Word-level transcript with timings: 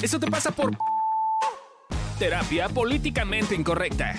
Eso 0.00 0.20
te 0.20 0.30
pasa 0.30 0.52
por 0.52 0.70
terapia 2.20 2.68
políticamente 2.68 3.56
incorrecta. 3.56 4.14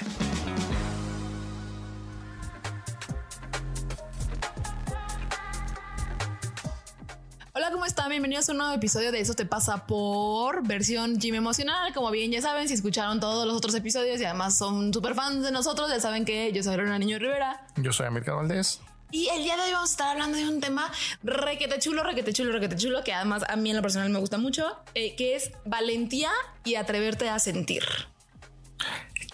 Hola, 7.54 7.72
¿cómo 7.72 7.86
están? 7.86 8.10
Bienvenidos 8.10 8.50
a 8.50 8.52
un 8.52 8.58
nuevo 8.58 8.74
episodio 8.74 9.14
de 9.14 9.22
Eso 9.22 9.36
te 9.36 9.46
pasa 9.46 9.88
por 9.88 10.68
versión 10.68 11.18
Jimmy 11.18 11.38
Emocional. 11.38 11.94
Como 11.94 12.12
bien 12.12 12.30
ya 12.30 12.42
saben, 12.42 12.68
si 12.68 12.74
escucharon 12.74 13.22
todos 13.22 13.48
los 13.48 13.56
otros 13.56 13.74
episodios 13.74 14.20
y 14.20 14.26
además 14.26 14.58
son 14.58 14.94
súper 14.94 15.16
fans 15.16 15.44
de 15.44 15.52
nosotros, 15.52 15.90
ya 15.90 16.02
saben 16.02 16.26
que 16.26 16.52
yo 16.52 16.62
soy 16.62 16.76
Lorena 16.76 17.00
Niño 17.00 17.20
Rivera. 17.20 17.66
Yo 17.78 17.94
soy 17.94 18.08
América 18.08 18.34
Valdés. 18.34 18.82
Y 19.12 19.28
el 19.30 19.44
día 19.44 19.56
de 19.56 19.64
hoy 19.64 19.72
vamos 19.72 19.90
a 19.90 19.94
estar 19.94 20.08
hablando 20.10 20.38
de 20.38 20.48
un 20.48 20.62
tema 20.62 20.92
requete 21.24 21.80
chulo, 21.80 22.04
requete 22.04 22.32
chulo, 22.32 22.52
requete 22.52 22.76
chulo, 22.76 23.04
que 23.04 23.14
además 23.14 23.44
a 23.48 23.56
mí 23.56 23.72
en 23.72 23.76
lo 23.76 23.82
personal 23.82 24.10
me 24.10 24.20
gusta 24.20 24.38
mucho, 24.38 24.78
eh, 24.94 25.16
que 25.16 25.36
es 25.36 25.52
valentía 25.66 26.32
y 26.64 26.76
atreverte 26.76 27.28
a 27.28 27.40
sentir. 27.40 27.84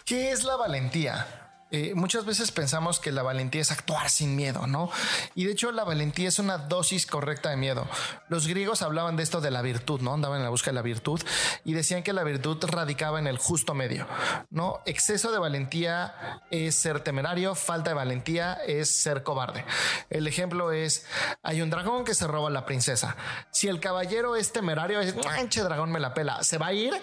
¿Qué 0.06 0.32
es 0.32 0.44
la 0.44 0.56
valentía? 0.56 1.45
Eh, 1.76 1.94
muchas 1.94 2.24
veces 2.24 2.54
pensamos 2.54 3.02
que 3.02 3.12
la 3.12 3.22
valentía 3.22 3.60
es 3.60 3.70
actuar 3.70 4.10
sin 4.10 4.38
miedo, 4.38 4.66
¿no? 4.66 4.90
Y 5.34 5.44
de 5.44 5.52
hecho 5.52 5.74
la 5.74 5.84
valentía 5.84 6.30
es 6.30 6.40
una 6.40 6.58
dosis 6.58 7.06
correcta 7.06 7.50
de 7.50 7.58
miedo. 7.58 7.86
Los 8.30 8.48
griegos 8.48 8.82
hablaban 8.82 9.18
de 9.18 9.24
esto 9.24 9.42
de 9.42 9.52
la 9.52 9.62
virtud, 9.62 10.00
¿no? 10.00 10.14
Andaban 10.14 10.38
en 10.38 10.46
la 10.46 10.52
búsqueda 10.52 10.72
de 10.72 10.76
la 10.76 10.82
virtud 10.84 11.22
y 11.66 11.74
decían 11.74 12.02
que 12.02 12.14
la 12.14 12.24
virtud 12.24 12.64
radicaba 12.66 13.20
en 13.20 13.28
el 13.28 13.38
justo 13.38 13.74
medio, 13.74 14.08
¿no? 14.52 14.80
Exceso 14.86 15.34
de 15.34 15.38
valentía 15.38 16.40
es 16.50 16.76
ser 16.76 17.02
temerario, 17.02 17.56
falta 17.56 17.90
de 17.90 17.96
valentía 17.96 18.54
es 18.66 18.90
ser 18.90 19.24
cobarde. 19.24 19.66
El 20.10 20.28
ejemplo 20.28 20.72
es, 20.72 21.06
hay 21.44 21.62
un 21.62 21.70
dragón 21.70 22.06
que 22.06 22.16
se 22.16 22.26
roba 22.26 22.48
a 22.48 22.52
la 22.52 22.66
princesa. 22.66 23.18
Si 23.52 23.68
el 23.68 23.82
caballero 23.82 24.38
es 24.38 24.54
temerario, 24.54 25.02
es, 25.02 25.14
manche 25.26 25.62
dragón 25.62 25.92
me 25.92 26.00
la 26.00 26.14
pela, 26.14 26.42
se 26.42 26.58
va 26.58 26.68
a 26.68 26.74
ir 26.74 26.94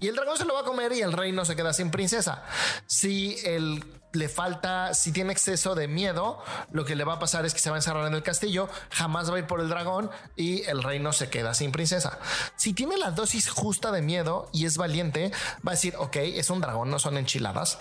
y 0.00 0.08
el 0.08 0.16
dragón 0.16 0.38
se 0.38 0.46
lo 0.46 0.54
va 0.54 0.60
a 0.60 0.64
comer 0.64 0.92
y 0.92 1.02
el 1.02 1.12
reino 1.12 1.44
se 1.44 1.54
queda 1.54 1.74
sin 1.74 1.90
princesa. 1.90 2.42
Si 2.86 3.36
el 3.44 3.84
le 4.14 4.28
falta, 4.28 4.94
si 4.94 5.12
tiene 5.12 5.32
exceso 5.32 5.74
de 5.74 5.88
miedo, 5.88 6.42
lo 6.72 6.84
que 6.84 6.94
le 6.94 7.04
va 7.04 7.14
a 7.14 7.18
pasar 7.18 7.44
es 7.44 7.52
que 7.52 7.60
se 7.60 7.70
va 7.70 7.76
a 7.76 7.78
encerrar 7.78 8.06
en 8.06 8.14
el 8.14 8.22
castillo, 8.22 8.68
jamás 8.90 9.30
va 9.30 9.36
a 9.36 9.38
ir 9.40 9.46
por 9.46 9.60
el 9.60 9.68
dragón 9.68 10.10
y 10.36 10.62
el 10.64 10.82
reino 10.82 11.12
se 11.12 11.28
queda 11.28 11.54
sin 11.54 11.72
princesa. 11.72 12.18
Si 12.56 12.72
tiene 12.72 12.96
la 12.96 13.10
dosis 13.10 13.50
justa 13.50 13.90
de 13.90 14.02
miedo 14.02 14.48
y 14.52 14.66
es 14.66 14.76
valiente, 14.76 15.32
va 15.66 15.72
a 15.72 15.74
decir, 15.74 15.94
ok, 15.98 16.16
es 16.16 16.50
un 16.50 16.60
dragón, 16.60 16.90
no 16.90 16.98
son 16.98 17.18
enchiladas. 17.18 17.78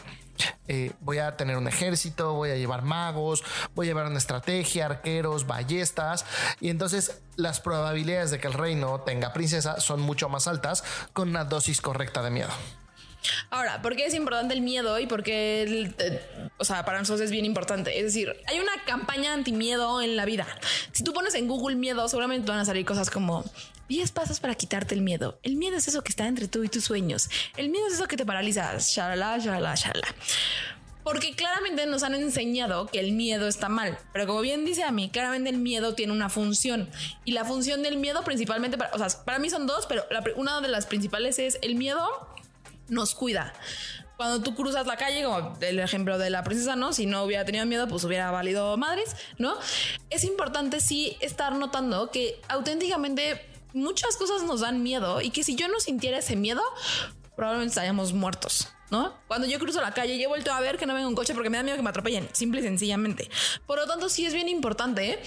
Eh, 0.67 0.93
voy 1.01 1.19
a 1.19 1.37
tener 1.37 1.57
un 1.57 1.67
ejército, 1.67 2.33
voy 2.33 2.49
a 2.49 2.55
llevar 2.55 2.81
magos, 2.81 3.43
voy 3.75 3.85
a 3.85 3.89
llevar 3.89 4.07
una 4.07 4.17
estrategia, 4.17 4.87
arqueros, 4.87 5.45
ballestas, 5.45 6.25
y 6.59 6.69
entonces 6.69 7.21
las 7.35 7.59
probabilidades 7.59 8.31
de 8.31 8.39
que 8.39 8.47
el 8.47 8.53
reino 8.53 9.01
tenga 9.01 9.33
princesa 9.33 9.79
son 9.79 10.01
mucho 10.01 10.29
más 10.29 10.47
altas 10.47 10.83
con 11.13 11.29
una 11.29 11.45
dosis 11.45 11.81
correcta 11.81 12.23
de 12.23 12.31
miedo. 12.31 12.49
Ahora, 13.49 13.81
¿por 13.81 13.95
qué 13.95 14.05
es 14.05 14.13
importante 14.13 14.53
el 14.53 14.61
miedo 14.61 14.99
y 14.99 15.07
por 15.07 15.23
qué, 15.23 15.63
el, 15.63 15.95
eh, 15.97 16.21
o 16.57 16.65
sea, 16.65 16.85
para 16.85 16.99
nosotros 16.99 17.21
es 17.21 17.31
bien 17.31 17.45
importante? 17.45 17.97
Es 17.97 18.05
decir, 18.05 18.35
hay 18.47 18.59
una 18.59 18.71
campaña 18.85 19.33
anti-miedo 19.33 20.01
en 20.01 20.15
la 20.15 20.25
vida. 20.25 20.47
Si 20.91 21.03
tú 21.03 21.13
pones 21.13 21.35
en 21.35 21.47
Google 21.47 21.75
miedo, 21.75 22.07
seguramente 22.07 22.49
van 22.49 22.59
a 22.59 22.65
salir 22.65 22.85
cosas 22.85 23.09
como 23.09 23.43
10 23.89 24.11
pasos 24.11 24.39
para 24.39 24.55
quitarte 24.55 24.95
el 24.95 25.01
miedo. 25.01 25.39
El 25.43 25.55
miedo 25.55 25.77
es 25.77 25.87
eso 25.87 26.03
que 26.03 26.09
está 26.09 26.27
entre 26.27 26.47
tú 26.47 26.63
y 26.63 26.69
tus 26.69 26.83
sueños. 26.83 27.29
El 27.57 27.69
miedo 27.69 27.87
es 27.87 27.93
eso 27.93 28.07
que 28.07 28.17
te 28.17 28.25
paraliza. 28.25 28.77
Shalala, 28.77 29.37
shalala, 29.37 29.75
shalala. 29.75 30.07
Porque 31.03 31.35
claramente 31.35 31.85
nos 31.85 32.03
han 32.03 32.15
enseñado 32.15 32.87
que 32.87 32.99
el 32.99 33.11
miedo 33.11 33.47
está 33.47 33.67
mal. 33.67 33.97
Pero 34.13 34.25
como 34.25 34.39
bien 34.41 34.63
dice 34.63 34.83
a 34.83 34.91
mí, 34.91 35.09
claramente 35.09 35.49
el 35.49 35.57
miedo 35.57 35.95
tiene 35.95 36.13
una 36.13 36.29
función. 36.29 36.89
Y 37.25 37.33
la 37.33 37.43
función 37.43 37.83
del 37.83 37.97
miedo 37.97 38.23
principalmente, 38.23 38.77
para, 38.77 38.91
o 38.93 38.97
sea, 38.97 39.07
para 39.25 39.37
mí 39.37 39.49
son 39.49 39.67
dos, 39.67 39.85
pero 39.85 40.05
la, 40.09 40.23
una 40.37 40.61
de 40.61 40.69
las 40.69 40.85
principales 40.85 41.39
es 41.39 41.59
el 41.61 41.75
miedo 41.75 42.09
nos 42.93 43.15
cuida. 43.15 43.53
Cuando 44.15 44.41
tú 44.41 44.55
cruzas 44.55 44.85
la 44.85 44.95
calle, 44.95 45.23
como 45.23 45.57
el 45.59 45.79
ejemplo 45.79 46.17
de 46.17 46.29
la 46.29 46.43
princesa, 46.43 46.75
¿no? 46.75 46.93
Si 46.93 47.05
no 47.05 47.23
hubiera 47.23 47.43
tenido 47.45 47.65
miedo, 47.65 47.87
pues 47.87 48.03
hubiera 48.03 48.31
valido 48.31 48.77
madres, 48.77 49.15
¿no? 49.37 49.57
Es 50.09 50.23
importante 50.23 50.79
sí 50.79 51.17
estar 51.19 51.55
notando 51.55 52.11
que 52.11 52.39
auténticamente 52.47 53.45
muchas 53.73 54.15
cosas 54.15 54.43
nos 54.43 54.61
dan 54.61 54.83
miedo 54.83 55.19
y 55.21 55.31
que 55.31 55.43
si 55.43 55.55
yo 55.55 55.67
no 55.67 55.79
sintiera 55.79 56.19
ese 56.19 56.35
miedo, 56.35 56.61
probablemente 57.35 57.71
estaríamos 57.71 58.13
muertos. 58.13 58.69
¿No? 58.91 59.11
Cuando 59.27 59.47
yo 59.47 59.57
cruzo 59.57 59.81
la 59.81 59.91
calle, 59.91 60.19
yo 60.19 60.29
vuelto 60.29 60.53
a 60.53 60.59
ver 60.59 60.77
que 60.77 60.85
no 60.85 60.93
venga 60.93 61.07
un 61.07 61.15
coche 61.15 61.33
porque 61.33 61.49
me 61.49 61.57
da 61.57 61.63
miedo 61.63 61.75
que 61.75 61.81
me 61.81 61.89
atropellen, 61.89 62.29
simple 62.31 62.59
y 62.59 62.63
sencillamente. 62.63 63.27
Por 63.65 63.79
lo 63.79 63.87
tanto, 63.87 64.07
sí 64.07 64.27
es 64.27 64.35
bien 64.35 64.47
importante 64.47 65.19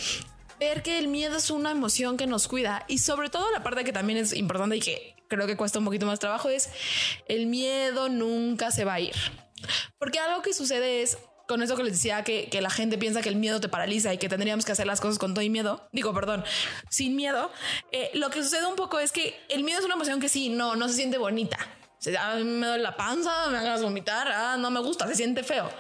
ver 0.59 0.83
que 0.83 0.99
el 0.99 1.09
miedo 1.09 1.37
es 1.37 1.51
una 1.51 1.71
emoción 1.71 2.17
que 2.17 2.27
nos 2.27 2.49
cuida 2.49 2.85
y 2.89 2.99
sobre 2.99 3.31
todo 3.31 3.51
la 3.51 3.63
parte 3.63 3.85
que 3.85 3.93
también 3.93 4.19
es 4.19 4.33
importante 4.33 4.77
y 4.77 4.81
que 4.81 5.17
creo 5.29 5.47
que 5.47 5.57
cuesta 5.57 5.79
un 5.79 5.85
poquito 5.85 6.07
más 6.07 6.19
trabajo 6.19 6.49
es 6.49 6.71
el 7.29 7.47
miedo 7.47 8.09
nunca 8.09 8.71
se 8.71 8.85
va 8.85 8.95
a 8.95 9.01
ir. 9.01 9.15
Porque 9.99 10.19
algo 10.19 10.43
que 10.43 10.53
sucede 10.53 11.03
es 11.03 11.19
con 11.49 11.63
eso 11.63 11.77
que 11.77 11.85
les 11.85 11.93
decía 11.93 12.25
que, 12.25 12.49
la 12.61 12.71
gente 12.71 12.99
piensa 12.99 13.23
que 13.23 13.29
el 13.29 13.37
miedo 13.37 13.61
te 13.61 13.69
paraliza 13.69 14.13
y 14.13 14.19
que 14.19 14.29
tendríamos 14.29 14.65
que 14.65 14.73
hacer 14.73 14.87
las 14.87 15.01
cosas 15.01 15.19
con 15.19 15.35
todo 15.35 15.43
y 15.43 15.51
miedo, 15.51 15.89
digo, 15.93 16.13
perdón, 16.13 16.45
sin 16.91 17.15
miedo, 17.15 17.51
eh, 17.93 18.11
lo 18.15 18.31
que 18.31 18.43
sucede 18.43 18.67
un 18.67 18.77
poco 18.77 18.99
es 18.99 19.13
que 19.13 19.39
el 19.49 19.63
miedo 19.63 19.79
es 19.79 19.85
una 19.85 19.95
emoción 19.95 20.21
que 20.21 20.29
sí, 20.29 20.49
no, 20.49 20.75
no 20.75 20.89
se 20.89 20.95
siente 20.95 21.19
bonita. 21.19 21.59
Me 22.05 22.67
duele 22.67 22.83
la 22.83 22.97
panza, 22.97 23.49
me 23.49 23.59
hagas 23.59 23.83
vomitar, 23.83 24.29
ah, 24.29 24.57
no 24.59 24.71
me 24.71 24.81
gusta, 24.81 25.07
se 25.09 25.15
siente 25.15 25.43
feo. 25.43 25.71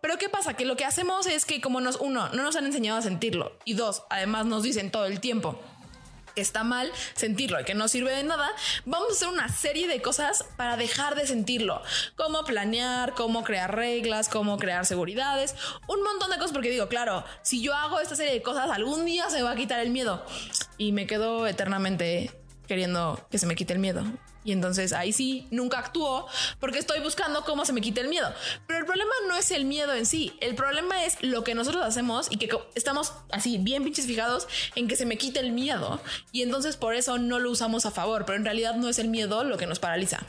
Pero 0.00 0.16
¿qué 0.16 0.28
pasa? 0.28 0.54
Que 0.54 0.64
lo 0.64 0.76
que 0.76 0.84
hacemos 0.84 1.26
es 1.26 1.44
que 1.44 1.60
como 1.60 1.80
nos, 1.80 1.96
uno, 1.96 2.28
no 2.30 2.42
nos 2.42 2.56
han 2.56 2.64
enseñado 2.64 2.98
a 2.98 3.02
sentirlo 3.02 3.58
y 3.64 3.74
dos, 3.74 4.04
además 4.08 4.46
nos 4.46 4.62
dicen 4.62 4.90
todo 4.90 5.06
el 5.06 5.20
tiempo, 5.20 5.60
que 6.34 6.40
está 6.40 6.64
mal 6.64 6.90
sentirlo 7.14 7.60
y 7.60 7.64
que 7.64 7.74
no 7.74 7.88
sirve 7.88 8.12
de 8.14 8.22
nada, 8.24 8.50
vamos 8.84 9.08
a 9.10 9.12
hacer 9.12 9.28
una 9.28 9.48
serie 9.48 9.86
de 9.88 10.02
cosas 10.02 10.44
para 10.56 10.76
dejar 10.76 11.14
de 11.14 11.26
sentirlo. 11.26 11.82
Cómo 12.16 12.44
planear, 12.44 13.14
cómo 13.14 13.44
crear 13.44 13.74
reglas, 13.74 14.28
cómo 14.28 14.58
crear 14.58 14.84
seguridades, 14.86 15.54
un 15.86 16.02
montón 16.02 16.30
de 16.30 16.36
cosas. 16.36 16.52
Porque 16.52 16.70
digo, 16.70 16.88
claro, 16.88 17.24
si 17.42 17.62
yo 17.62 17.74
hago 17.74 18.00
esta 18.00 18.16
serie 18.16 18.32
de 18.32 18.42
cosas, 18.42 18.70
algún 18.70 19.04
día 19.04 19.30
se 19.30 19.42
va 19.42 19.52
a 19.52 19.56
quitar 19.56 19.80
el 19.80 19.90
miedo 19.90 20.24
y 20.76 20.92
me 20.92 21.06
quedo 21.06 21.46
eternamente 21.46 22.43
queriendo 22.66 23.26
que 23.30 23.38
se 23.38 23.46
me 23.46 23.54
quite 23.54 23.72
el 23.72 23.78
miedo. 23.78 24.04
Y 24.44 24.52
entonces 24.52 24.92
ahí 24.92 25.12
sí, 25.12 25.48
nunca 25.50 25.78
actúo 25.78 26.26
porque 26.60 26.78
estoy 26.78 27.00
buscando 27.00 27.44
cómo 27.44 27.64
se 27.64 27.72
me 27.72 27.80
quite 27.80 28.02
el 28.02 28.08
miedo. 28.08 28.30
Pero 28.66 28.80
el 28.80 28.84
problema 28.84 29.10
no 29.26 29.36
es 29.36 29.50
el 29.50 29.64
miedo 29.64 29.94
en 29.94 30.04
sí. 30.04 30.36
El 30.40 30.54
problema 30.54 31.04
es 31.04 31.16
lo 31.22 31.42
que 31.42 31.54
nosotros 31.54 31.82
hacemos 31.82 32.30
y 32.30 32.36
que 32.36 32.50
estamos 32.74 33.14
así 33.32 33.56
bien 33.58 33.82
pinches 33.84 34.06
fijados 34.06 34.46
en 34.74 34.86
que 34.86 34.96
se 34.96 35.06
me 35.06 35.16
quite 35.16 35.40
el 35.40 35.52
miedo. 35.52 36.00
Y 36.30 36.42
entonces 36.42 36.76
por 36.76 36.94
eso 36.94 37.18
no 37.18 37.38
lo 37.38 37.50
usamos 37.50 37.86
a 37.86 37.90
favor. 37.90 38.26
Pero 38.26 38.36
en 38.36 38.44
realidad 38.44 38.74
no 38.74 38.88
es 38.88 38.98
el 38.98 39.08
miedo 39.08 39.44
lo 39.44 39.56
que 39.56 39.66
nos 39.66 39.78
paraliza. 39.78 40.20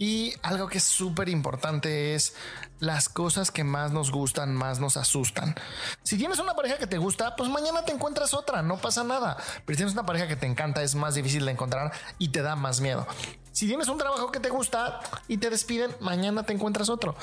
Y 0.00 0.32
algo 0.40 0.66
que 0.66 0.78
es 0.78 0.84
súper 0.84 1.28
importante 1.28 2.14
es 2.14 2.34
las 2.78 3.10
cosas 3.10 3.50
que 3.50 3.64
más 3.64 3.92
nos 3.92 4.10
gustan, 4.10 4.54
más 4.54 4.80
nos 4.80 4.96
asustan. 4.96 5.54
Si 6.02 6.16
tienes 6.16 6.38
una 6.38 6.54
pareja 6.54 6.78
que 6.78 6.86
te 6.86 6.96
gusta, 6.96 7.36
pues 7.36 7.50
mañana 7.50 7.84
te 7.84 7.92
encuentras 7.92 8.32
otra, 8.32 8.62
no 8.62 8.78
pasa 8.78 9.04
nada. 9.04 9.36
Pero 9.66 9.74
si 9.74 9.76
tienes 9.76 9.92
una 9.92 10.06
pareja 10.06 10.26
que 10.26 10.36
te 10.36 10.46
encanta, 10.46 10.82
es 10.82 10.94
más 10.94 11.16
difícil 11.16 11.44
de 11.44 11.52
encontrar 11.52 11.92
y 12.18 12.30
te 12.30 12.40
da 12.40 12.56
más 12.56 12.80
miedo. 12.80 13.06
Si 13.52 13.66
tienes 13.66 13.88
un 13.88 13.98
trabajo 13.98 14.30
que 14.30 14.40
te 14.40 14.48
gusta 14.48 15.00
y 15.28 15.38
te 15.38 15.50
despiden, 15.50 15.94
mañana 16.00 16.44
te 16.44 16.52
encuentras 16.52 16.88
otro. 16.88 17.14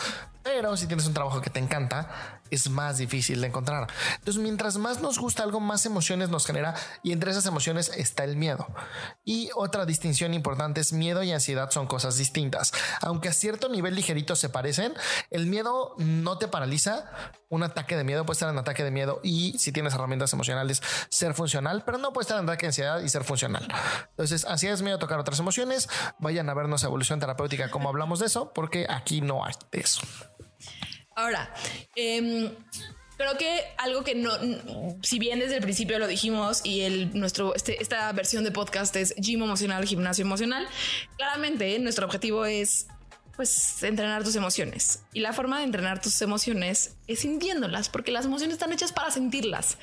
Pero 0.43 0.77
si 0.77 0.87
tienes 0.87 1.05
un 1.05 1.13
trabajo 1.13 1.41
que 1.41 1.49
te 1.49 1.59
encanta, 1.59 2.39
es 2.51 2.69
más 2.69 2.97
difícil 2.97 3.41
de 3.41 3.47
encontrar. 3.47 3.87
Entonces, 4.15 4.41
mientras 4.41 4.77
más 4.77 5.01
nos 5.01 5.19
gusta 5.19 5.43
algo, 5.43 5.59
más 5.59 5.85
emociones 5.85 6.29
nos 6.29 6.45
genera 6.45 6.75
y 7.03 7.11
entre 7.11 7.31
esas 7.31 7.45
emociones 7.45 7.91
está 7.95 8.23
el 8.23 8.37
miedo. 8.37 8.67
Y 9.23 9.49
otra 9.55 9.85
distinción 9.85 10.33
importante 10.33 10.81
es 10.81 10.93
miedo 10.93 11.23
y 11.23 11.31
ansiedad 11.31 11.69
son 11.71 11.87
cosas 11.87 12.17
distintas. 12.17 12.71
Aunque 13.01 13.29
a 13.29 13.33
cierto 13.33 13.69
nivel 13.69 13.95
ligerito 13.95 14.35
se 14.35 14.49
parecen, 14.49 14.93
el 15.29 15.47
miedo 15.47 15.95
no 15.97 16.37
te 16.37 16.47
paraliza. 16.47 17.11
Un 17.49 17.63
ataque 17.63 17.95
de 17.95 18.03
miedo 18.03 18.25
puede 18.25 18.35
estar 18.35 18.49
en 18.49 18.57
ataque 18.57 18.83
de 18.83 18.91
miedo 18.91 19.21
y 19.23 19.57
si 19.57 19.71
tienes 19.71 19.93
herramientas 19.93 20.33
emocionales, 20.33 20.81
ser 21.09 21.33
funcional, 21.33 21.83
pero 21.85 21.97
no 21.97 22.11
puede 22.11 22.23
estar 22.23 22.37
en 22.37 22.45
ataque 22.45 22.65
de 22.65 22.67
ansiedad 22.67 22.99
y 23.01 23.09
ser 23.09 23.23
funcional. 23.23 23.67
Entonces, 24.09 24.45
ansiedad 24.45 24.75
es 24.75 24.81
miedo 24.81 24.97
a 24.97 24.99
tocar 24.99 25.19
otras 25.19 25.39
emociones. 25.39 25.89
Vayan 26.19 26.49
a 26.49 26.53
vernos 26.53 26.83
evolución 26.83 27.19
terapéutica, 27.19 27.69
como 27.69 27.89
hablamos 27.89 28.19
de 28.19 28.25
eso, 28.27 28.51
porque 28.53 28.85
aquí 28.89 29.21
no 29.21 29.45
hay 29.45 29.53
de 29.71 29.79
eso. 29.79 30.01
Ahora, 31.15 31.53
eh, 31.95 32.51
Creo 33.17 33.35
que 33.35 33.63
algo 33.79 34.03
que 34.03 34.13
no, 34.13 34.29
si 35.01 35.17
bien 35.17 35.39
desde 35.39 35.55
el 35.55 35.63
principio 35.63 35.97
lo 35.97 36.05
dijimos 36.05 36.61
y 36.63 36.81
el, 36.81 37.19
nuestro, 37.19 37.55
este, 37.55 37.81
esta 37.81 38.11
versión 38.11 38.43
de 38.43 38.51
podcast 38.51 38.95
es 38.95 39.15
gym 39.15 39.41
emocional, 39.41 39.85
gimnasio 39.85 40.23
emocional, 40.23 40.67
claramente 41.17 41.79
nuestro 41.79 42.05
objetivo 42.05 42.45
es 42.45 42.87
pues 43.37 43.81
entrenar 43.83 44.23
tus 44.23 44.35
emociones. 44.35 45.03
Y 45.13 45.21
la 45.21 45.31
forma 45.31 45.59
de 45.59 45.63
entrenar 45.63 46.01
tus 46.01 46.21
emociones 46.23 46.95
es 47.05 47.19
sintiéndolas, 47.19 47.87
porque 47.87 48.11
las 48.11 48.25
emociones 48.25 48.55
están 48.55 48.73
hechas 48.73 48.91
para 48.91 49.11
sentirlas. 49.11 49.77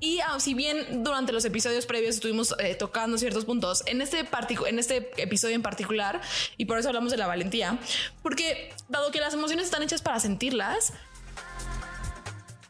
Y 0.00 0.18
ah, 0.20 0.40
si 0.40 0.54
bien 0.54 1.04
durante 1.04 1.32
los 1.32 1.44
episodios 1.44 1.84
previos 1.84 2.16
estuvimos 2.16 2.54
eh, 2.58 2.74
tocando 2.74 3.18
ciertos 3.18 3.44
puntos, 3.44 3.84
en 3.86 4.00
este, 4.00 4.26
en 4.66 4.78
este 4.78 5.10
episodio 5.22 5.54
en 5.54 5.62
particular, 5.62 6.22
y 6.56 6.64
por 6.64 6.78
eso 6.78 6.88
hablamos 6.88 7.12
de 7.12 7.18
la 7.18 7.26
valentía, 7.26 7.78
porque 8.22 8.72
dado 8.88 9.12
que 9.12 9.20
las 9.20 9.34
emociones 9.34 9.66
están 9.66 9.82
hechas 9.82 10.00
para 10.00 10.18
sentirlas, 10.18 10.94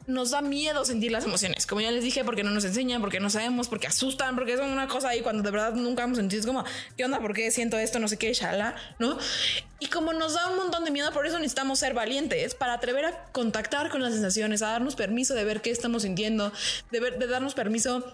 nos 0.06 0.31
da 0.31 0.41
miedo 0.41 0.85
sentir 0.85 1.11
las 1.12 1.25
emociones. 1.25 1.67
Como 1.67 1.81
ya 1.81 1.91
les 1.91 2.05
dije, 2.05 2.25
porque 2.25 2.43
no 2.43 2.50
nos 2.50 2.64
enseñan, 2.64 3.00
porque 3.00 3.20
no 3.20 3.31
sabemos, 3.31 3.69
porque 3.69 3.87
asustan, 3.87 4.35
porque 4.35 4.55
es 4.55 4.61
una 4.61 4.88
cosa 4.88 5.08
ahí 5.08 5.20
cuando 5.20 5.43
de 5.43 5.50
verdad 5.50 5.75
nunca 5.75 6.05
hemos 6.05 6.17
sentido. 6.17 6.41
Es 6.41 6.47
como, 6.47 6.64
¿qué 6.97 7.05
onda? 7.05 7.20
¿Por 7.20 7.35
qué 7.35 7.50
siento 7.50 7.79
esto? 7.79 7.99
No 7.99 8.08
sé 8.08 8.17
qué, 8.17 8.32
shala, 8.32 8.75
¿no? 8.99 9.19
Y 9.79 9.88
como 9.88 10.12
nos 10.12 10.35
da 10.35 10.49
un 10.49 10.56
montón 10.56 10.85
de 10.85 10.91
miedo, 10.91 11.12
por 11.12 11.26
eso 11.26 11.38
necesitamos 11.38 11.79
ser 11.79 11.94
valientes 11.94 12.55
para 12.55 12.75
atrever 12.75 13.05
a 13.05 13.25
contactar 13.32 13.91
con 13.91 14.03
las 14.03 14.12
sensaciones, 14.12 14.62
a 14.62 14.69
darnos 14.69 14.97
permiso 14.97 15.35
de 15.35 15.44
ver 15.44 15.61
qué 15.61 15.70
estamos 15.70 16.03
sintiendo, 16.03 16.52
de, 16.91 17.00
ver, 17.00 17.19
de 17.19 17.26
darnos 17.26 17.55
permiso 17.55 18.05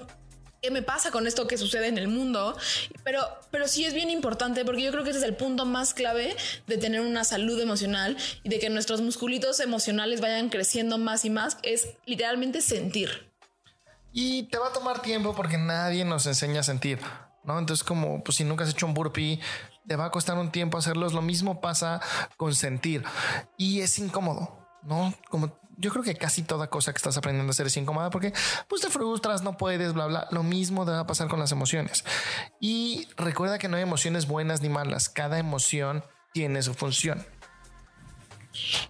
qué 0.62 0.70
me 0.70 0.80
pasa 0.80 1.10
con 1.10 1.26
esto 1.26 1.48
que 1.48 1.58
sucede 1.58 1.88
en 1.88 1.98
el 1.98 2.08
mundo. 2.08 2.56
Pero, 3.04 3.20
pero 3.50 3.66
sí 3.66 3.84
es 3.84 3.92
bien 3.92 4.08
importante 4.08 4.64
porque 4.64 4.82
yo 4.82 4.92
creo 4.92 5.02
que 5.04 5.10
ese 5.10 5.18
es 5.18 5.24
el 5.24 5.34
punto 5.34 5.66
más 5.66 5.92
clave 5.92 6.36
de 6.68 6.78
tener 6.78 7.00
una 7.00 7.24
salud 7.24 7.60
emocional 7.60 8.16
y 8.44 8.48
de 8.48 8.60
que 8.60 8.70
nuestros 8.70 9.00
musculitos 9.00 9.60
emocionales 9.60 10.20
vayan 10.20 10.48
creciendo 10.48 10.98
más 10.98 11.24
y 11.24 11.30
más. 11.30 11.58
Es 11.62 11.88
literalmente 12.06 12.62
sentir. 12.62 13.30
Y 14.12 14.44
te 14.44 14.58
va 14.58 14.68
a 14.68 14.72
tomar 14.72 15.02
tiempo 15.02 15.34
porque 15.34 15.58
nadie 15.58 16.04
nos 16.04 16.26
enseña 16.26 16.60
a 16.60 16.62
sentir. 16.62 17.00
¿no? 17.44 17.58
Entonces, 17.58 17.82
como 17.82 18.22
pues, 18.22 18.36
si 18.36 18.44
nunca 18.44 18.62
has 18.62 18.70
hecho 18.70 18.86
un 18.86 18.94
burpee, 18.94 19.40
te 19.88 19.96
va 19.96 20.06
a 20.06 20.10
costar 20.10 20.38
un 20.38 20.52
tiempo 20.52 20.78
hacerlos. 20.78 21.12
Lo 21.12 21.22
mismo 21.22 21.60
pasa 21.60 22.00
con 22.36 22.54
sentir 22.54 23.02
y 23.56 23.80
es 23.80 23.98
incómodo, 23.98 24.56
¿no? 24.84 25.12
Como 25.28 25.58
yo 25.76 25.90
creo 25.90 26.02
que 26.02 26.14
casi 26.14 26.42
toda 26.42 26.68
cosa 26.68 26.92
que 26.92 26.98
estás 26.98 27.16
aprendiendo 27.16 27.50
a 27.50 27.52
hacer 27.52 27.66
es 27.66 27.76
incómoda 27.76 28.10
porque 28.10 28.32
pues 28.68 28.82
te 28.82 28.90
frustras, 28.90 29.42
no 29.42 29.56
puedes, 29.56 29.92
bla, 29.92 30.06
bla. 30.06 30.28
Lo 30.30 30.42
mismo 30.42 30.84
te 30.84 30.92
va 30.92 31.00
a 31.00 31.06
pasar 31.06 31.28
con 31.28 31.40
las 31.40 31.52
emociones. 31.52 32.04
Y 32.60 33.08
recuerda 33.16 33.58
que 33.58 33.68
no 33.68 33.76
hay 33.76 33.82
emociones 33.82 34.26
buenas 34.26 34.60
ni 34.62 34.68
malas. 34.68 35.08
Cada 35.08 35.38
emoción 35.38 36.04
tiene 36.32 36.62
su 36.62 36.74
función. 36.74 37.24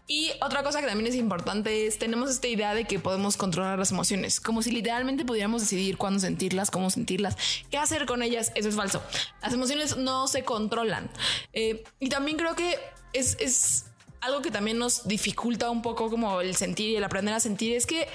Y 0.07 0.33
otra 0.41 0.63
cosa 0.63 0.81
que 0.81 0.87
también 0.87 1.07
es 1.07 1.15
importante 1.15 1.87
es, 1.87 1.99
tenemos 1.99 2.31
esta 2.31 2.49
idea 2.49 2.75
de 2.75 2.85
que 2.85 2.99
podemos 2.99 3.37
controlar 3.37 3.79
las 3.79 3.93
emociones, 3.93 4.41
como 4.41 4.63
si 4.63 4.73
literalmente 4.73 5.25
pudiéramos 5.25 5.63
decidir 5.63 5.97
cuándo 5.97 6.19
sentirlas, 6.19 6.71
cómo 6.71 6.91
sentirlas, 6.91 7.37
qué 7.71 7.79
hacer 7.79 8.07
con 8.07 8.23
ellas. 8.23 8.53
Eso 8.55 8.69
es 8.69 8.75
falso. 8.75 9.03
Las 9.41 9.53
emociones 9.53 9.97
no 9.97 10.27
se 10.27 10.45
controlan. 10.45 11.11
Eh, 11.53 11.85
y 12.01 12.09
también 12.09 12.37
creo 12.37 12.57
que 12.57 12.79
es, 13.13 13.37
es 13.41 13.87
algo 14.23 14.41
que 14.43 14.51
también 14.51 14.79
nos 14.79 15.07
dificulta 15.07 15.69
un 15.71 15.83
poco 15.83 16.09
como 16.11 16.41
el 16.41 16.57
sentir 16.57 16.91
y 16.91 16.97
el 16.97 17.05
aprender 17.05 17.35
a 17.35 17.41
sentir 17.41 17.77
es 17.77 17.87
que 17.87 18.09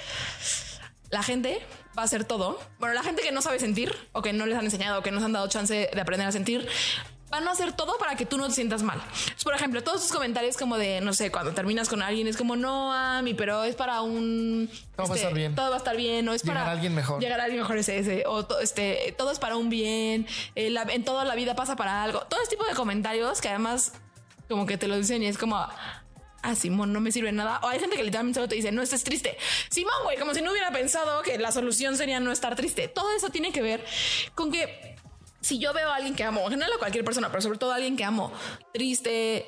la 1.10 1.22
gente 1.22 1.60
va 1.96 2.02
a 2.02 2.04
hacer 2.04 2.24
todo. 2.24 2.60
Bueno, 2.78 2.94
la 2.94 3.02
gente 3.02 3.22
que 3.22 3.32
no 3.32 3.40
sabe 3.42 3.58
sentir 3.58 3.94
o 4.12 4.20
que 4.22 4.32
no 4.32 4.46
les 4.46 4.58
han 4.58 4.64
enseñado 4.64 5.00
o 5.00 5.02
que 5.02 5.10
no 5.10 5.20
se 5.20 5.26
han 5.26 5.32
dado 5.32 5.48
chance 5.48 5.88
de 5.92 6.00
aprender 6.00 6.26
a 6.26 6.32
sentir, 6.32 6.68
van 7.30 7.46
a 7.46 7.50
hacer 7.50 7.72
todo 7.72 7.98
para 7.98 8.16
que 8.16 8.24
tú 8.24 8.38
no 8.38 8.48
te 8.48 8.54
sientas 8.54 8.82
mal. 8.82 9.00
por 9.44 9.54
ejemplo, 9.54 9.82
todos 9.82 10.00
tus 10.02 10.12
comentarios 10.12 10.56
como 10.56 10.78
de, 10.78 11.00
no 11.02 11.12
sé, 11.12 11.30
cuando 11.30 11.52
terminas 11.52 11.88
con 11.88 12.02
alguien, 12.02 12.26
es 12.26 12.36
como, 12.38 12.56
no, 12.56 12.92
a 12.92 13.20
mí, 13.22 13.34
pero 13.34 13.64
es 13.64 13.74
para 13.76 14.00
un... 14.00 14.70
Todo 14.96 15.08
va 15.08 15.14
a 15.14 15.16
este, 15.16 15.18
estar 15.18 15.34
bien. 15.34 15.54
Todo 15.54 15.68
va 15.70 15.74
a 15.74 15.78
estar 15.78 15.96
bien, 15.96 16.28
o 16.28 16.32
es 16.32 16.42
Llegar 16.42 16.56
para... 16.58 16.68
a 16.70 16.72
alguien 16.72 16.94
mejor. 16.94 17.20
Llegar 17.20 17.40
a 17.40 17.44
alguien 17.44 17.60
mejor 17.62 17.76
es 17.78 17.88
ese, 17.90 18.24
o 18.26 18.46
to- 18.46 18.60
este, 18.60 19.14
todo 19.18 19.30
es 19.30 19.38
para 19.38 19.56
un 19.56 19.68
bien, 19.68 20.26
eh, 20.54 20.70
la- 20.70 20.82
en 20.84 21.04
toda 21.04 21.24
la 21.26 21.34
vida 21.34 21.54
pasa 21.54 21.76
para 21.76 22.02
algo. 22.02 22.20
Todo 22.20 22.40
ese 22.40 22.50
tipo 22.50 22.64
de 22.64 22.74
comentarios 22.74 23.40
que 23.42 23.48
además 23.48 23.92
como 24.48 24.64
que 24.64 24.78
te 24.78 24.88
lo 24.88 24.96
dicen 24.96 25.22
y 25.22 25.26
es 25.26 25.36
como... 25.36 25.66
Ah, 26.42 26.54
Simón, 26.54 26.92
no 26.92 27.00
me 27.00 27.10
sirve 27.10 27.32
nada. 27.32 27.60
O 27.62 27.68
hay 27.68 27.80
gente 27.80 27.96
que 27.96 28.04
literalmente 28.04 28.38
solo 28.38 28.48
te 28.48 28.54
dice, 28.54 28.70
no 28.70 28.82
estés 28.82 29.04
triste. 29.04 29.36
Simón, 29.70 29.94
güey, 30.04 30.18
como 30.18 30.34
si 30.34 30.42
no 30.42 30.52
hubiera 30.52 30.70
pensado 30.70 31.22
que 31.22 31.36
la 31.38 31.50
solución 31.52 31.96
sería 31.96 32.20
no 32.20 32.30
estar 32.30 32.54
triste. 32.54 32.88
Todo 32.88 33.10
eso 33.16 33.30
tiene 33.30 33.52
que 33.52 33.60
ver 33.62 33.84
con 34.34 34.52
que 34.52 34.96
si 35.40 35.58
yo 35.58 35.72
veo 35.72 35.88
a 35.88 35.96
alguien 35.96 36.14
que 36.14 36.24
amo, 36.24 36.42
en 36.44 36.50
general 36.50 36.72
a 36.74 36.78
cualquier 36.78 37.04
persona, 37.04 37.28
pero 37.28 37.40
sobre 37.40 37.58
todo 37.58 37.72
a 37.72 37.76
alguien 37.76 37.96
que 37.96 38.04
amo, 38.04 38.32
triste, 38.72 39.46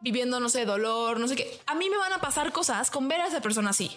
viviendo, 0.00 0.38
no 0.40 0.48
sé, 0.48 0.64
dolor, 0.66 1.18
no 1.18 1.26
sé 1.26 1.36
qué, 1.36 1.58
a 1.66 1.74
mí 1.74 1.88
me 1.90 1.96
van 1.96 2.12
a 2.12 2.20
pasar 2.20 2.52
cosas 2.52 2.90
con 2.90 3.08
ver 3.08 3.20
a 3.22 3.26
esa 3.28 3.40
persona 3.40 3.70
así. 3.70 3.90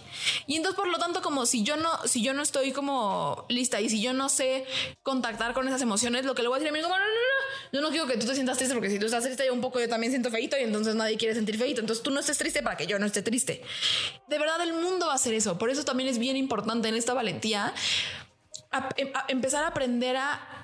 Y 0.47 0.55
entonces, 0.55 0.75
por 0.77 0.87
lo 0.87 0.97
tanto, 0.97 1.21
como 1.21 1.45
si 1.45 1.63
yo 1.63 1.75
no, 1.75 1.89
si 2.07 2.23
yo 2.23 2.33
no 2.33 2.41
estoy 2.41 2.71
como 2.71 3.45
lista 3.49 3.81
y 3.81 3.89
si 3.89 4.01
yo 4.01 4.13
no 4.13 4.29
sé 4.29 4.65
contactar 5.03 5.53
con 5.53 5.67
esas 5.67 5.81
emociones, 5.81 6.25
lo 6.25 6.33
que 6.35 6.41
le 6.41 6.47
voy 6.47 6.55
a 6.55 6.59
decir 6.59 6.69
a 6.69 6.71
mí 6.73 6.79
es 6.79 6.85
como, 6.85 6.97
no, 6.97 7.03
no, 7.03 7.11
no, 7.11 7.69
yo 7.73 7.81
no 7.81 7.89
quiero 7.89 8.07
que 8.07 8.17
tú 8.17 8.25
te 8.25 8.33
sientas 8.33 8.57
triste 8.57 8.73
porque 8.73 8.89
si 8.89 8.97
tú 8.97 9.05
estás 9.05 9.23
triste, 9.23 9.45
yo 9.45 9.53
un 9.53 9.61
poco 9.61 9.79
yo 9.79 9.89
también 9.89 10.11
siento 10.11 10.31
feito 10.31 10.57
y 10.57 10.63
entonces 10.63 10.95
nadie 10.95 11.17
quiere 11.17 11.35
sentir 11.35 11.57
feito. 11.57 11.81
Entonces 11.81 12.01
tú 12.01 12.11
no 12.11 12.19
estés 12.21 12.37
triste 12.37 12.63
para 12.63 12.77
que 12.77 12.87
yo 12.87 12.97
no 12.97 13.05
esté 13.05 13.21
triste. 13.21 13.61
De 14.27 14.39
verdad, 14.39 14.61
el 14.61 14.73
mundo 14.73 15.07
va 15.07 15.11
a 15.13 15.15
hacer 15.15 15.33
eso. 15.33 15.57
Por 15.57 15.69
eso 15.69 15.83
también 15.83 16.09
es 16.09 16.17
bien 16.17 16.37
importante 16.37 16.87
en 16.87 16.95
esta 16.95 17.13
valentía 17.13 17.73
a- 18.71 18.89
em- 18.97 19.11
a 19.13 19.25
empezar 19.27 19.63
a 19.63 19.67
aprender 19.67 20.15
a, 20.15 20.33
a- 20.33 20.58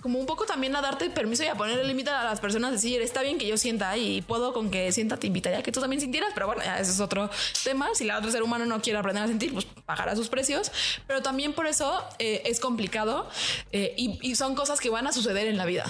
como 0.00 0.18
un 0.18 0.26
poco 0.26 0.46
también 0.46 0.74
a 0.76 0.80
darte 0.80 1.10
permiso 1.10 1.42
y 1.42 1.46
a 1.46 1.54
poner 1.54 1.78
el 1.78 1.86
límite 1.86 2.10
a 2.10 2.24
las 2.24 2.40
personas, 2.40 2.72
decir, 2.72 3.00
está 3.02 3.22
bien 3.22 3.38
que 3.38 3.46
yo 3.46 3.56
sienta 3.56 3.96
y 3.96 4.22
puedo 4.22 4.52
con 4.52 4.70
que 4.70 4.90
sienta 4.92 5.16
te 5.16 5.26
invitaría 5.26 5.58
a 5.58 5.62
que 5.62 5.72
tú 5.72 5.80
también 5.80 6.00
sintieras, 6.00 6.30
pero 6.34 6.46
bueno, 6.46 6.62
ya 6.62 6.78
ese 6.78 6.92
es 6.92 7.00
otro 7.00 7.30
tema. 7.64 7.88
Si 7.94 8.04
la 8.04 8.18
otro 8.18 8.30
ser 8.30 8.42
humano 8.42 8.64
no 8.66 8.80
quiere 8.80 8.98
aprender 8.98 9.24
a 9.24 9.26
sentir, 9.26 9.52
pues 9.52 9.66
pagará 9.84 10.16
sus 10.16 10.28
precios, 10.28 10.72
pero 11.06 11.22
también 11.22 11.52
por 11.52 11.66
eso 11.66 12.02
eh, 12.18 12.42
es 12.46 12.60
complicado 12.60 13.28
eh, 13.72 13.94
y 13.96 14.34
son 14.36 14.54
cosas 14.54 14.80
que 14.80 14.90
van 14.90 15.06
a 15.06 15.12
suceder 15.12 15.46
en 15.46 15.56
la 15.56 15.66
vida. 15.66 15.84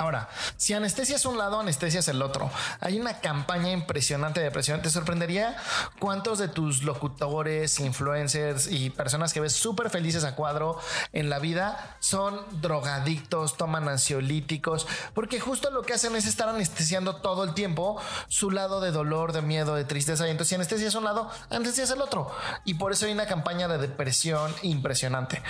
Ahora, 0.00 0.30
si 0.56 0.72
anestesia 0.72 1.16
es 1.16 1.26
un 1.26 1.36
lado, 1.36 1.60
anestesia 1.60 2.00
es 2.00 2.08
el 2.08 2.22
otro. 2.22 2.50
Hay 2.80 2.98
una 2.98 3.20
campaña 3.20 3.70
impresionante 3.70 4.40
de 4.40 4.46
depresión. 4.46 4.80
Te 4.80 4.88
sorprendería 4.88 5.58
cuántos 5.98 6.38
de 6.38 6.48
tus 6.48 6.84
locutores, 6.84 7.78
influencers 7.80 8.66
y 8.68 8.88
personas 8.88 9.34
que 9.34 9.40
ves 9.40 9.52
súper 9.52 9.90
felices 9.90 10.24
a 10.24 10.34
cuadro 10.36 10.78
en 11.12 11.28
la 11.28 11.38
vida 11.38 11.98
son 12.00 12.40
drogadictos, 12.62 13.58
toman 13.58 13.90
ansiolíticos, 13.90 14.86
porque 15.12 15.38
justo 15.38 15.70
lo 15.70 15.82
que 15.82 15.92
hacen 15.92 16.16
es 16.16 16.26
estar 16.26 16.48
anestesiando 16.48 17.16
todo 17.16 17.44
el 17.44 17.52
tiempo 17.52 18.00
su 18.28 18.50
lado 18.50 18.80
de 18.80 18.92
dolor, 18.92 19.34
de 19.34 19.42
miedo, 19.42 19.74
de 19.74 19.84
tristeza. 19.84 20.26
Y 20.26 20.30
entonces, 20.30 20.48
si 20.48 20.54
anestesia 20.54 20.88
es 20.88 20.94
un 20.94 21.04
lado, 21.04 21.30
anestesia 21.50 21.84
es 21.84 21.90
el 21.90 22.00
otro. 22.00 22.34
Y 22.64 22.72
por 22.72 22.92
eso 22.92 23.04
hay 23.04 23.12
una 23.12 23.26
campaña 23.26 23.68
de 23.68 23.76
depresión 23.76 24.50
impresionante. 24.62 25.42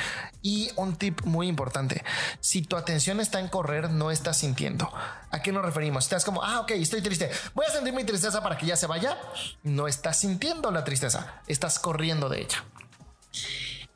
Y 0.42 0.72
un 0.74 0.96
tip 0.96 1.22
muy 1.22 1.46
importante: 1.46 2.02
si 2.40 2.62
tu 2.62 2.76
atención 2.76 3.20
está 3.20 3.38
en 3.38 3.46
correr, 3.46 3.90
no 3.90 4.10
estás 4.10 4.39
sintiendo. 4.40 4.90
¿A 5.30 5.42
qué 5.42 5.52
nos 5.52 5.64
referimos? 5.64 6.04
Estás 6.04 6.24
como, 6.24 6.42
ah, 6.42 6.60
ok, 6.60 6.72
estoy 6.72 7.00
triste. 7.00 7.30
Voy 7.54 7.66
a 7.66 7.70
sentir 7.70 7.92
mi 7.92 8.04
tristeza 8.04 8.42
para 8.42 8.58
que 8.58 8.66
ya 8.66 8.76
se 8.76 8.86
vaya. 8.86 9.16
No 9.62 9.86
estás 9.86 10.18
sintiendo 10.18 10.70
la 10.70 10.84
tristeza, 10.84 11.42
estás 11.46 11.78
corriendo 11.78 12.28
de 12.28 12.40
ella. 12.40 12.64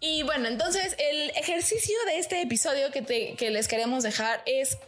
Y 0.00 0.22
bueno, 0.22 0.48
entonces 0.48 0.94
el 0.98 1.30
ejercicio 1.30 1.96
de 2.06 2.18
este 2.18 2.42
episodio 2.42 2.90
que, 2.92 3.34
que 3.36 3.50
les 3.50 3.68
queremos 3.68 4.02
dejar 4.02 4.42
es, 4.46 4.78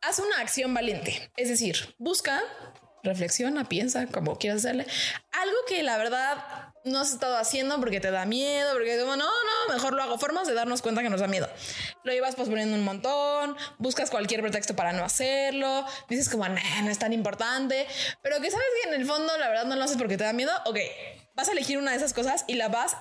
haz 0.00 0.18
una 0.18 0.40
acción 0.40 0.74
valiente. 0.74 1.30
Es 1.36 1.48
decir, 1.48 1.94
busca, 1.98 2.42
reflexiona, 3.02 3.68
piensa, 3.68 4.06
como 4.06 4.38
quieras 4.38 4.64
hacerle, 4.64 4.86
algo 5.30 5.56
que 5.68 5.82
la 5.82 5.96
verdad 5.96 6.71
no 6.84 7.00
has 7.00 7.12
estado 7.12 7.36
haciendo 7.36 7.78
porque 7.80 8.00
te 8.00 8.10
da 8.10 8.24
miedo, 8.24 8.72
porque 8.72 8.98
como, 8.98 9.16
no, 9.16 9.24
no, 9.24 9.74
mejor 9.74 9.92
lo 9.92 10.02
hago. 10.02 10.18
Formas 10.18 10.46
de 10.46 10.54
darnos 10.54 10.82
cuenta 10.82 11.02
que 11.02 11.10
nos 11.10 11.20
da 11.20 11.28
miedo. 11.28 11.48
Lo 12.04 12.12
llevas 12.12 12.34
posponiendo 12.34 12.76
un 12.76 12.84
montón, 12.84 13.56
buscas 13.78 14.10
cualquier 14.10 14.40
pretexto 14.42 14.74
para 14.74 14.92
no 14.92 15.04
hacerlo, 15.04 15.84
dices 16.08 16.28
como, 16.28 16.46
"Nah, 16.48 16.82
no 16.82 16.90
es 16.90 16.98
tan 16.98 17.12
importante, 17.12 17.86
pero 18.22 18.40
que 18.40 18.50
sabes 18.50 18.66
que 18.82 18.88
en 18.90 19.00
el 19.00 19.06
fondo 19.06 19.36
la 19.38 19.48
verdad 19.48 19.64
no 19.64 19.76
lo 19.76 19.84
haces 19.84 19.96
porque 19.96 20.16
te 20.16 20.24
da 20.24 20.32
miedo. 20.32 20.52
Ok, 20.66 20.78
vas 21.34 21.48
a 21.48 21.52
elegir 21.52 21.78
una 21.78 21.92
de 21.92 21.96
esas 21.96 22.12
cosas 22.14 22.44
y 22.46 22.54
la 22.54 22.68
vas 22.68 22.96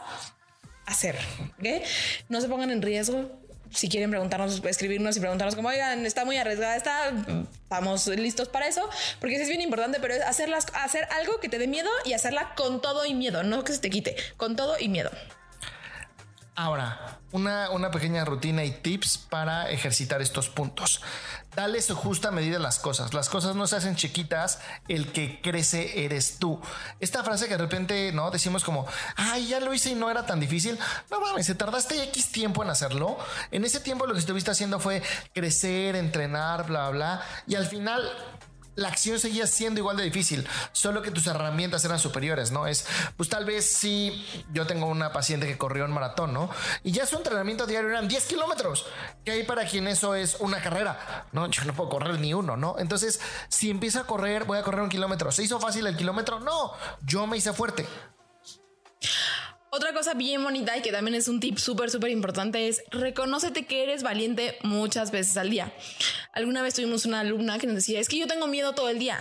hacer. 0.85 1.15
¿ok? 1.59 1.83
No 2.29 2.41
se 2.41 2.47
pongan 2.47 2.69
en 2.71 2.81
riesgo. 2.81 3.40
Si 3.73 3.89
quieren 3.89 4.09
preguntarnos, 4.09 4.61
escribirnos 4.65 5.17
y 5.17 5.19
preguntarnos 5.19 5.55
como, 5.55 5.69
oigan, 5.69 6.05
está 6.05 6.25
muy 6.25 6.37
arriesgada, 6.37 6.75
está, 6.75 7.11
estamos 7.53 8.07
listos 8.07 8.49
para 8.49 8.67
eso, 8.67 8.89
porque 9.19 9.35
eso 9.35 9.43
es 9.43 9.49
bien 9.49 9.61
importante, 9.61 9.99
pero 10.01 10.13
es 10.13 10.21
hacerlas, 10.21 10.67
hacer 10.73 11.07
algo 11.11 11.39
que 11.39 11.49
te 11.49 11.57
dé 11.57 11.67
miedo 11.67 11.89
y 12.05 12.13
hacerla 12.13 12.53
con 12.55 12.81
todo 12.81 13.05
y 13.05 13.13
miedo, 13.13 13.43
no 13.43 13.63
que 13.63 13.73
se 13.73 13.79
te 13.79 13.89
quite, 13.89 14.15
con 14.37 14.55
todo 14.55 14.77
y 14.79 14.89
miedo. 14.89 15.11
Ahora, 16.55 17.19
una, 17.31 17.69
una 17.69 17.91
pequeña 17.91 18.25
rutina 18.25 18.65
y 18.65 18.71
tips 18.71 19.17
para 19.17 19.69
ejercitar 19.69 20.21
estos 20.21 20.49
puntos. 20.49 21.01
Dale 21.55 21.81
su 21.81 21.95
justa 21.95 22.29
medida 22.29 22.57
a 22.57 22.59
las 22.59 22.77
cosas. 22.77 23.13
Las 23.13 23.29
cosas 23.29 23.55
no 23.55 23.67
se 23.67 23.77
hacen 23.77 23.95
chiquitas, 23.95 24.59
el 24.89 25.13
que 25.13 25.41
crece 25.41 26.03
eres 26.03 26.39
tú. 26.39 26.59
Esta 26.99 27.23
frase 27.23 27.47
que 27.47 27.55
de 27.55 27.63
repente 27.63 28.11
no 28.11 28.31
decimos 28.31 28.65
como, 28.65 28.85
ay, 29.15 29.47
ya 29.47 29.61
lo 29.61 29.73
hice 29.73 29.91
y 29.91 29.95
no 29.95 30.11
era 30.11 30.25
tan 30.25 30.41
difícil. 30.41 30.77
No 31.09 31.21
mames, 31.21 31.45
se 31.45 31.55
tardaste 31.55 32.03
X 32.03 32.33
tiempo 32.33 32.63
en 32.63 32.69
hacerlo. 32.69 33.17
En 33.51 33.63
ese 33.63 33.79
tiempo 33.79 34.05
lo 34.05 34.13
que 34.13 34.19
estuviste 34.19 34.51
haciendo 34.51 34.79
fue 34.81 35.01
crecer, 35.33 35.95
entrenar, 35.95 36.67
bla, 36.67 36.89
bla. 36.89 37.21
Y 37.47 37.55
al 37.55 37.65
final 37.65 38.03
la 38.75 38.87
acción 38.87 39.19
seguía 39.19 39.47
siendo 39.47 39.79
igual 39.79 39.97
de 39.97 40.03
difícil, 40.03 40.47
solo 40.71 41.01
que 41.01 41.11
tus 41.11 41.27
herramientas 41.27 41.83
eran 41.85 41.99
superiores, 41.99 42.51
¿no? 42.51 42.67
Es, 42.67 42.85
pues 43.17 43.29
tal 43.29 43.45
vez 43.45 43.65
si 43.65 44.25
yo 44.51 44.65
tengo 44.65 44.87
una 44.87 45.11
paciente 45.11 45.47
que 45.47 45.57
corrió 45.57 45.85
un 45.85 45.91
maratón, 45.91 46.33
¿no? 46.33 46.49
Y 46.83 46.91
ya 46.91 47.05
su 47.05 47.17
entrenamiento 47.17 47.67
diario 47.67 47.89
eran 47.89 48.07
10 48.07 48.25
kilómetros, 48.25 48.85
que 49.25 49.31
hay 49.31 49.43
para 49.43 49.65
quien 49.65 49.87
eso 49.87 50.15
es 50.15 50.37
una 50.39 50.61
carrera, 50.61 51.27
¿no? 51.31 51.47
Yo 51.47 51.63
no 51.65 51.73
puedo 51.73 51.89
correr 51.89 52.19
ni 52.19 52.33
uno, 52.33 52.57
¿no? 52.57 52.75
Entonces, 52.79 53.19
si 53.49 53.69
empiezo 53.69 53.99
a 53.99 54.07
correr, 54.07 54.45
voy 54.45 54.57
a 54.57 54.63
correr 54.63 54.81
un 54.81 54.89
kilómetro. 54.89 55.31
¿Se 55.31 55.43
hizo 55.43 55.59
fácil 55.59 55.87
el 55.87 55.97
kilómetro? 55.97 56.39
No, 56.39 56.73
yo 57.05 57.27
me 57.27 57.37
hice 57.37 57.53
fuerte. 57.53 57.85
Otra 59.73 59.93
cosa 59.93 60.15
bien 60.15 60.43
bonita 60.43 60.75
y 60.75 60.81
que 60.81 60.91
también 60.91 61.15
es 61.15 61.29
un 61.29 61.39
tip 61.39 61.57
súper, 61.57 61.89
súper 61.89 62.11
importante 62.11 62.67
es 62.67 62.83
reconócete 62.91 63.65
que 63.65 63.83
eres 63.83 64.03
valiente 64.03 64.57
muchas 64.63 65.11
veces 65.11 65.37
al 65.37 65.49
día. 65.49 65.71
Alguna 66.33 66.61
vez 66.61 66.73
tuvimos 66.73 67.05
una 67.05 67.21
alumna 67.21 67.59
que 67.59 67.67
nos 67.67 67.75
decía, 67.75 67.99
es 67.99 68.07
que 68.07 68.17
yo 68.17 68.27
tengo 68.27 68.47
miedo 68.47 68.73
todo 68.73 68.89
el 68.89 68.99
día. 68.99 69.19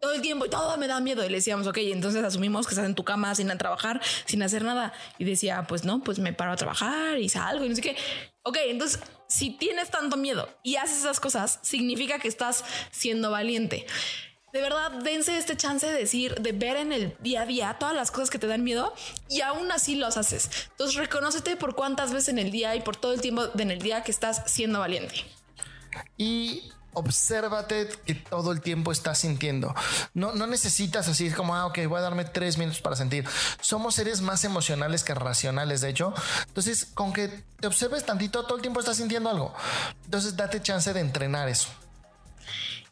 todo 0.00 0.12
el 0.14 0.22
tiempo 0.22 0.46
y 0.46 0.50
todo 0.50 0.76
me 0.78 0.86
da 0.86 1.00
miedo. 1.00 1.24
Y 1.24 1.28
le 1.28 1.36
decíamos, 1.36 1.66
ok, 1.66 1.78
entonces 1.78 2.24
asumimos 2.24 2.66
que 2.66 2.72
estás 2.72 2.86
en 2.86 2.94
tu 2.94 3.04
cama 3.04 3.34
sin 3.34 3.48
trabajar, 3.58 4.00
sin 4.24 4.42
hacer 4.42 4.64
nada. 4.64 4.92
Y 5.18 5.24
decía, 5.24 5.64
pues 5.68 5.84
no, 5.84 6.02
pues 6.02 6.18
me 6.18 6.32
paro 6.32 6.52
a 6.52 6.56
trabajar 6.56 7.18
y 7.18 7.28
salgo 7.28 7.64
y 7.64 7.68
no 7.68 7.76
sé 7.76 7.82
qué. 7.82 7.96
Ok, 8.42 8.56
entonces 8.66 9.00
si 9.28 9.50
tienes 9.50 9.90
tanto 9.90 10.16
miedo 10.16 10.48
y 10.62 10.76
haces 10.76 10.98
esas 10.98 11.20
cosas, 11.20 11.60
significa 11.62 12.18
que 12.18 12.28
estás 12.28 12.64
siendo 12.90 13.30
valiente. 13.30 13.86
De 14.52 14.60
verdad, 14.60 14.90
dense 14.90 15.38
este 15.38 15.56
chance 15.56 15.86
de 15.86 15.92
decir, 15.92 16.34
de 16.34 16.50
ver 16.50 16.76
en 16.76 16.92
el 16.92 17.16
día 17.20 17.42
a 17.42 17.46
día 17.46 17.76
todas 17.78 17.94
las 17.94 18.10
cosas 18.10 18.30
que 18.30 18.38
te 18.40 18.48
dan 18.48 18.64
miedo 18.64 18.92
y 19.28 19.42
aún 19.42 19.70
así 19.70 19.94
los 19.94 20.16
haces. 20.16 20.50
Entonces, 20.72 20.96
reconócete 20.96 21.56
por 21.56 21.76
cuántas 21.76 22.12
veces 22.12 22.30
en 22.30 22.40
el 22.40 22.50
día 22.50 22.74
y 22.74 22.80
por 22.80 22.96
todo 22.96 23.12
el 23.12 23.20
tiempo 23.20 23.48
en 23.56 23.70
el 23.70 23.78
día 23.80 24.02
que 24.02 24.10
estás 24.10 24.42
siendo 24.46 24.80
valiente. 24.80 25.24
Y 26.16 26.72
obsérvate 26.92 27.88
que 28.04 28.14
todo 28.14 28.52
el 28.52 28.60
tiempo 28.60 28.92
estás 28.92 29.18
sintiendo. 29.18 29.74
No, 30.14 30.32
no 30.32 30.46
necesitas 30.46 31.08
así 31.08 31.30
como, 31.30 31.54
ah, 31.54 31.66
ok, 31.66 31.78
voy 31.88 31.98
a 31.98 32.02
darme 32.02 32.24
tres 32.24 32.58
minutos 32.58 32.80
para 32.80 32.96
sentir. 32.96 33.26
Somos 33.60 33.94
seres 33.94 34.20
más 34.20 34.44
emocionales 34.44 35.04
que 35.04 35.14
racionales, 35.14 35.80
de 35.80 35.90
hecho. 35.90 36.12
Entonces, 36.48 36.86
con 36.86 37.12
que 37.12 37.28
te 37.60 37.66
observes 37.66 38.04
tantito, 38.04 38.44
todo 38.44 38.56
el 38.56 38.62
tiempo 38.62 38.80
estás 38.80 38.96
sintiendo 38.96 39.30
algo. 39.30 39.54
Entonces, 40.04 40.36
date 40.36 40.62
chance 40.62 40.92
de 40.92 41.00
entrenar 41.00 41.48
eso. 41.48 41.68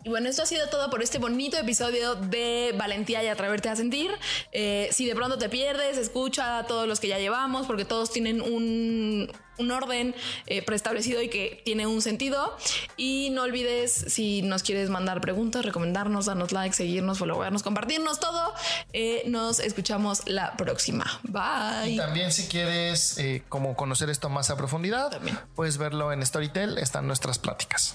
Y 0.09 0.11
bueno, 0.11 0.31
esto 0.31 0.43
ha 0.43 0.47
sido 0.47 0.67
todo 0.69 0.88
por 0.88 1.03
este 1.03 1.19
bonito 1.19 1.59
episodio 1.59 2.15
de 2.15 2.75
Valentía 2.79 3.23
y 3.23 3.27
Atreverte 3.27 3.69
a 3.69 3.77
Sentir. 3.77 4.11
Eh, 4.53 4.88
si 4.91 5.05
de 5.05 5.15
pronto 5.15 5.37
te 5.37 5.50
pierdes, 5.50 5.99
escucha 5.99 6.57
a 6.57 6.67
todos 6.67 6.88
los 6.88 6.99
que 6.99 7.09
ya 7.09 7.19
llevamos, 7.19 7.67
porque 7.67 7.85
todos 7.85 8.11
tienen 8.11 8.41
un, 8.41 9.31
un 9.59 9.71
orden 9.71 10.15
eh, 10.47 10.62
preestablecido 10.62 11.21
y 11.21 11.29
que 11.29 11.61
tiene 11.62 11.87
un 11.87 12.00
sentido. 12.00 12.57
Y 12.97 13.29
no 13.33 13.43
olvides, 13.43 13.93
si 13.93 14.41
nos 14.41 14.62
quieres 14.62 14.88
mandar 14.88 15.21
preguntas, 15.21 15.62
recomendarnos, 15.62 16.25
darnos 16.25 16.53
like, 16.53 16.75
seguirnos, 16.75 17.19
followarnos, 17.19 17.62
compartirnos 17.62 18.19
todo. 18.19 18.55
Eh, 18.95 19.25
nos 19.27 19.61
escuchamos 19.61 20.23
la 20.25 20.57
próxima. 20.57 21.05
Bye. 21.25 21.93
Y 21.93 21.97
también 21.99 22.33
si 22.33 22.49
quieres 22.49 23.21
como 23.50 23.77
conocer 23.77 24.09
esto 24.09 24.31
más 24.31 24.49
a 24.49 24.57
profundidad, 24.57 25.21
puedes 25.55 25.77
verlo 25.77 26.15
en 26.15 26.25
Storytel, 26.25 26.79
están 26.79 27.07
nuestras 27.07 27.38
pláticas. 27.38 27.95